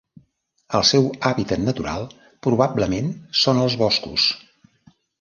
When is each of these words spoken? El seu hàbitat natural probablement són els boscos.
El 0.79 0.85
seu 0.91 1.05
hàbitat 1.29 1.61
natural 1.67 2.09
probablement 2.49 3.15
són 3.45 3.65
els 3.67 3.81
boscos. 3.87 4.29